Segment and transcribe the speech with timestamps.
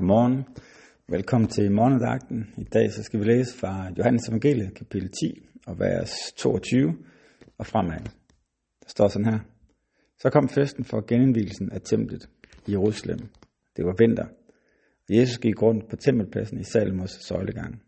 [0.00, 0.44] Godmorgen.
[1.08, 2.54] Velkommen til morgendagten.
[2.56, 6.94] I dag så skal vi læse fra Johannes Evangeliet, kapitel 10, og vers 22
[7.58, 7.98] og fremad.
[8.80, 9.38] Der står sådan her.
[10.18, 12.28] Så kom festen for genindvielsen af templet
[12.66, 13.18] i Jerusalem.
[13.76, 14.24] Det var vinter.
[15.08, 17.82] Og Jesus gik rundt på tempelpladsen i Salmos søjlegang.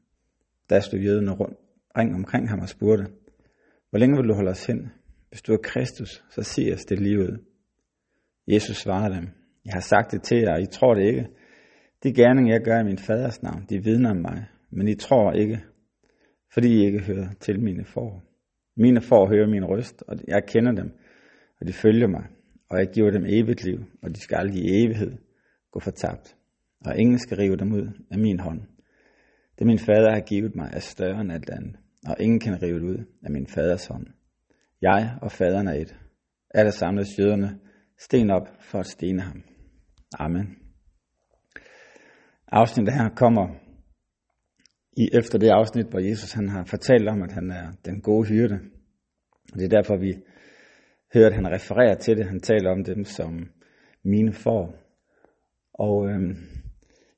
[0.71, 1.59] Der stod jøderne rundt,
[1.99, 3.07] ring omkring ham og spurgte,
[3.91, 4.91] hvor længe vil du holde os hen?
[5.29, 7.41] Hvis du er Kristus, så sig os det livet.
[8.47, 9.29] Jesus svarede dem,
[9.65, 11.29] jeg har sagt det til jer, og I tror det ikke.
[12.03, 15.33] De gerning, jeg gør i min faders navn, de vidner om mig, men I tror
[15.33, 15.61] ikke,
[16.55, 18.23] fordi I ikke hører til mine får.
[18.77, 20.91] Mine får hører min røst, og jeg kender dem,
[21.61, 22.25] og de følger mig,
[22.69, 25.13] og jeg giver dem evigt liv, og de skal aldrig i evighed
[25.73, 26.37] gå fortabt.
[26.87, 28.61] Og ingen skal rive dem ud af min hånd.
[29.59, 31.77] Det min fader har givet mig er større end alt andet,
[32.09, 34.07] og ingen kan rive det ud af min faders hånd.
[34.83, 35.97] Jeg og faderen er et.
[36.51, 37.59] Er der samlet jøderne
[37.99, 39.43] sten op for at stene ham.
[40.19, 40.62] Amen.
[42.53, 43.49] Afsnittet her kommer
[44.97, 48.29] i efter det afsnit, hvor Jesus han har fortalt om, at han er den gode
[48.29, 48.59] hyrde.
[49.55, 50.13] Det er derfor, vi
[51.15, 52.27] hører, at han refererer til det.
[52.27, 53.49] Han taler om dem som
[54.05, 54.75] mine får.
[55.75, 56.37] Og øhm,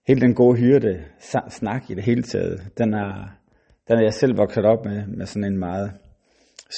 [0.08, 1.04] hele den gode hyrde
[1.48, 3.38] snak i det hele taget, den er,
[3.88, 5.92] den er jeg selv vokset op med, med sådan en meget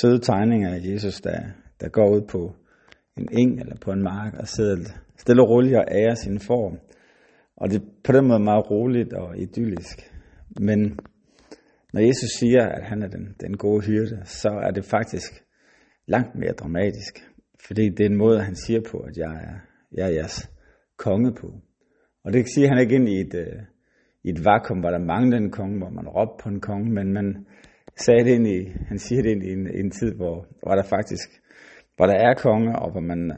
[0.00, 1.40] søde tegning af Jesus, der,
[1.80, 2.54] der går ud på
[3.16, 4.76] en eng eller på en mark og sidder
[5.16, 6.78] stille og roligt og ærer sin form.
[7.56, 10.12] Og det er på den måde meget roligt og idyllisk.
[10.60, 10.98] Men
[11.92, 15.44] når Jesus siger, at han er den, den gode hyrde, så er det faktisk
[16.06, 17.14] langt mere dramatisk.
[17.66, 19.58] Fordi det er en måde, han siger på, at jeg er,
[19.92, 20.50] jeg er jeres
[20.96, 21.48] konge på.
[22.24, 23.62] Og det kan sige, at han er ikke ind i et, øh,
[24.24, 27.12] i et vakuum, hvor der manglede en konge, hvor man råbte på en konge, men
[27.12, 27.46] man
[27.96, 30.82] sagde det ind i, han siger det ind i en, en tid, hvor, hvor der
[30.82, 31.28] faktisk
[31.96, 33.32] hvor der er konge, og hvor man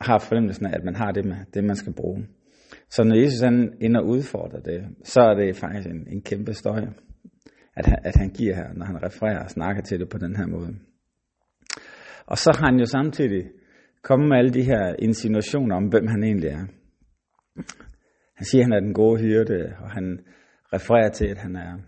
[0.00, 2.26] har fornemmelsen af, at man har det, med, det man skal bruge.
[2.90, 6.52] Så når Jesus han ender og udfordrer det, så er det faktisk en, en kæmpe
[6.52, 6.80] støj,
[7.76, 10.36] at han, at han giver her, når han refererer og snakker til det på den
[10.36, 10.74] her måde.
[12.26, 13.50] Og så har han jo samtidig
[14.02, 16.66] kommet med alle de her insinuationer om, hvem han egentlig er.
[18.36, 20.20] Han siger, at han er den gode hyrde, og han
[20.72, 21.78] refererer til, at han er,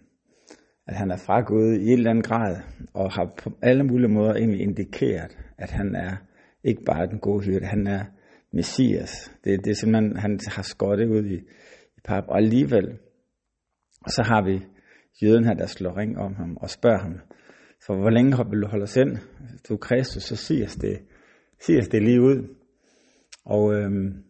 [0.87, 2.57] at han er fra Gud i en eller anden grad,
[2.95, 6.17] og har på alle mulige måder egentlig indikeret, at han er
[6.65, 8.05] ikke bare den gode hyrde, han er
[8.53, 9.33] Messias.
[9.45, 11.37] Det, det er simpelthen, han har skåret det ud i,
[11.97, 12.25] i pap.
[12.29, 12.99] Og alligevel,
[14.01, 14.67] og så har vi
[15.23, 17.15] jøden her, der slår ring om ham og spørger ham,
[17.87, 19.19] for hvor længe vil du holde os ind?
[19.69, 20.99] Du er Kristus, så sig os det,
[21.61, 22.57] sig os det lige ud.
[23.45, 24.25] Og øhm,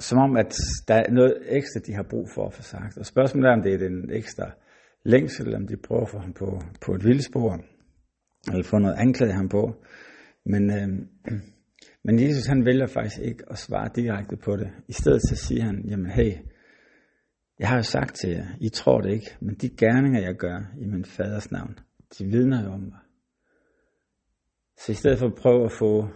[0.00, 0.54] som om, at
[0.88, 2.98] der er noget ekstra, de har brug for at få sagt.
[2.98, 4.50] Og spørgsmålet er, om det er den ekstra
[5.04, 7.58] længsel, om de prøver at få ham på, på et vildspor,
[8.52, 9.84] eller få noget anklage ham på.
[10.44, 10.88] Men, øh,
[12.04, 14.70] men Jesus han vælger faktisk ikke at svare direkte på det.
[14.88, 16.32] I stedet så siger han, jamen hey,
[17.58, 20.58] jeg har jo sagt til jer, I tror det ikke, men de gerninger, jeg gør
[20.80, 21.78] i min faders navn,
[22.18, 22.98] de vidner jo om mig.
[24.76, 26.08] Så i stedet for at prøve at få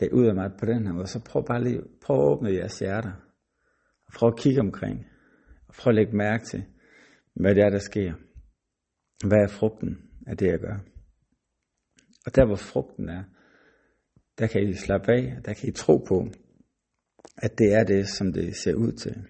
[0.00, 2.54] det ud af mig på den her måde, så prøv bare lige, prøv at åbne
[2.54, 3.12] jeres hjerter.
[4.06, 5.06] Og prøv at kigge omkring.
[5.68, 6.64] Og prøv at lægge mærke til,
[7.34, 8.12] hvad det er, der sker.
[9.28, 10.91] Hvad er frugten af det, jeg gør?
[12.26, 13.24] Og der hvor frugten er,
[14.38, 16.28] der kan I slappe af, der kan I tro på,
[17.36, 19.24] at det er det, som det ser ud til.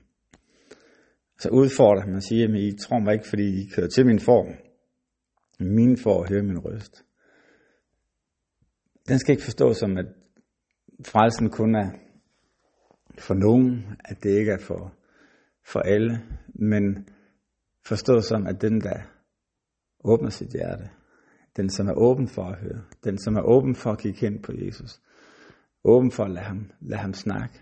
[1.38, 4.54] Så udfordrer man siger, at I tror mig ikke, fordi I kører til min form.
[5.60, 7.04] Min for at høre min røst.
[9.08, 10.06] Den skal ikke forstås som, at
[11.04, 11.90] frelsen kun er
[13.18, 14.94] for nogen, at det ikke er for,
[15.66, 16.22] for alle,
[16.54, 17.08] men
[17.86, 19.02] forstås som, at den, der
[20.04, 20.90] åbner sit hjerte,
[21.56, 24.42] den som er åben for at høre, den som er åben for at kigge hen
[24.42, 25.00] på Jesus,
[25.84, 27.60] åben for at lade ham, lade ham snakke,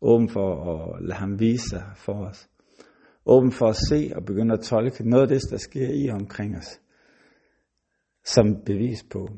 [0.00, 2.48] åben for at lade ham vise sig for os,
[3.26, 6.14] åben for at se og begynde at tolke noget af det, der sker i og
[6.14, 6.80] omkring os,
[8.24, 9.28] som bevis på,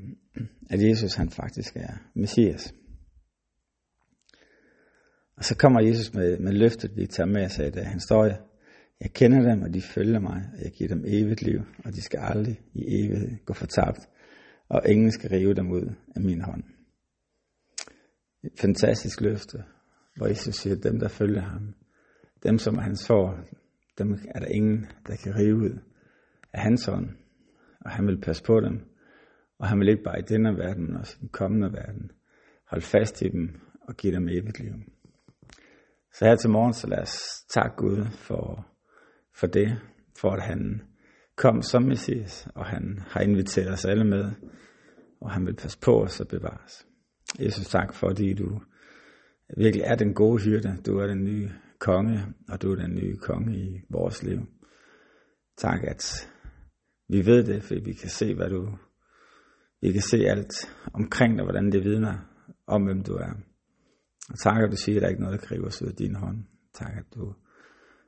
[0.71, 2.75] at Jesus han faktisk er Messias.
[5.37, 7.87] Og så kommer Jesus med, med løftet, vi tager med os af dag.
[7.87, 8.29] Han står,
[9.01, 12.03] jeg kender dem, og de følger mig, og jeg giver dem evigt liv, og de
[12.03, 14.09] skal aldrig i evighed gå fortabt,
[14.69, 16.63] og ingen skal rive dem ud af min hånd.
[18.45, 19.65] Et fantastisk løfte,
[20.17, 21.75] hvor Jesus siger, at dem, der følger ham,
[22.43, 23.45] dem, som er hans for,
[23.99, 25.79] dem er der ingen, der kan rive ud
[26.53, 27.09] af hans hånd,
[27.81, 28.81] og han vil passe på dem,
[29.59, 32.11] og han vil ikke bare i denne verden, men også i den kommende verden,
[32.71, 34.73] holde fast i dem og give dem evigt liv.
[36.13, 37.19] Så her til morgen, så lad os
[37.51, 38.67] takke Gud for,
[39.37, 39.79] for det,
[40.21, 40.83] for at han
[41.37, 44.31] kom som Messias, og han har inviteret os alle med,
[45.21, 46.87] og han vil passe på os og bevare os.
[47.41, 48.61] Jesus, tak fordi du
[49.57, 50.77] virkelig er den gode hyrde.
[50.87, 54.47] Du er den nye konge, og du er den nye konge i vores liv.
[55.57, 56.31] Tak, at
[57.09, 58.79] vi ved det, for vi kan se, hvad du...
[59.81, 60.53] Vi kan se alt
[60.95, 62.19] omkring dig, hvordan det vidner
[62.67, 63.33] om, hvem du er.
[64.29, 66.15] Og tak, at du siger, at der er noget, der kræver os ud af din
[66.15, 66.45] hånd.
[66.75, 67.35] Tak, at du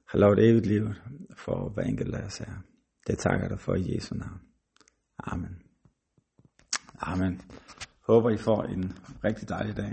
[0.08, 0.88] har lavet evigt liv
[1.36, 2.52] for hver enkelt af os her.
[3.06, 4.40] Det takker dig for i Jesu navn.
[5.18, 5.62] Amen.
[7.00, 7.40] Amen.
[8.06, 8.92] Håber I får en
[9.24, 9.92] rigtig dejlig dag.